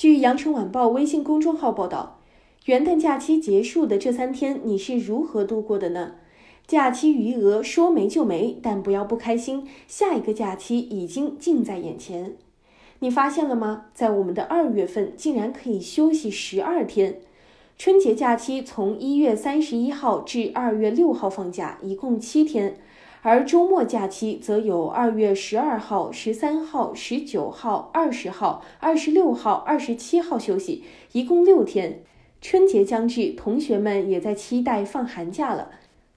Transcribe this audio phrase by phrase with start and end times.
[0.00, 2.20] 据羊城晚报微信公众号报道，
[2.64, 6.12] 元旦假期结束的这三天，你是如何度过的呢？
[6.66, 12.34] 假期余额说没就没，但不要不开心，下一个假期已经近在眼前。
[13.00, 13.88] 你发现了吗？
[13.92, 17.20] 在我们的二月份，竟然可以休息十二天。
[17.76, 22.78] 春节假期从一月三十一号至二月六号放假，一共七天，
[23.22, 32.02] 而周末假期则有二月十二号、十三号、十九号、二十号、二十六号、二十七号休息，一共六天。
[32.40, 35.70] 春节将至，同学们也在期待放寒假了。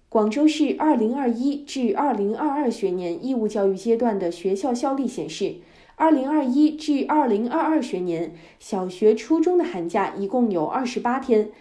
[0.08, 5.56] 广州市二零二一至二零二二学年义务教育阶段的学校校例显示。
[5.96, 11.52] 二零二一至二零二二学年，小学、初中的寒假一共有二十八天，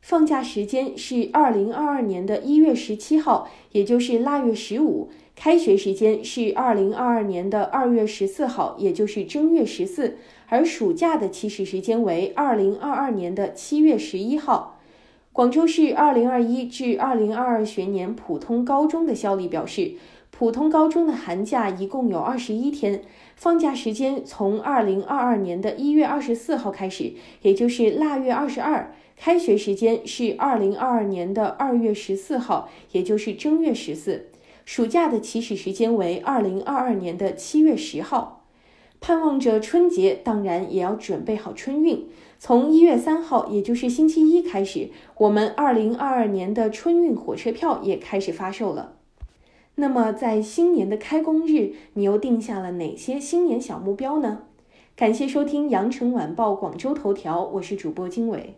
[0.00, 10.16] 放假时间是二零二二年的一月十七号，也就是腊月十五；开学时间是二零二二年的二月十四号，也就是正月十四。
[10.46, 14.77] 而暑假的起始时间为二零二二年的七月十一号。
[15.38, 19.92] 广州市二零二一至二零二二学年普通高中的校例表示。
[20.32, 23.02] 普通高中的寒假一共有二十一天，
[23.36, 34.26] 放假时间从二零二二年的一月二十四号开始，也就是腊月二十二；开学时间是二零二二年的二月十四号，也就是正月十四。
[34.64, 38.37] 暑假的起始时间为二零二二年的七月十号。
[39.00, 42.06] 盼望着春节，当然也要准备好春运。
[42.38, 48.94] 从一月三号，也就是星期一开始，我们二零二二年的春运火车票也开始发售了。
[49.76, 54.42] 那么，在新年的开工日，你又定下了哪些新年小目标呢？
[54.96, 58.54] 感谢收听羊城晚报广州头条，我是主播经纬。